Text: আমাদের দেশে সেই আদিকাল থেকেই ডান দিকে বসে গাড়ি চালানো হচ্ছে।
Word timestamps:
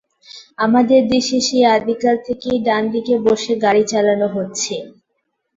আমাদের 0.57 1.01
দেশে 1.07 1.37
সেই 1.47 1.63
আদিকাল 1.77 2.15
থেকেই 2.27 2.57
ডান 2.67 2.83
দিকে 2.93 3.13
বসে 3.25 3.53
গাড়ি 3.63 3.83
চালানো 3.91 4.27
হচ্ছে। 4.35 4.75